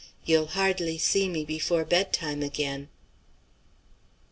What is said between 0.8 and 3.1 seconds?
see me before bedtime again."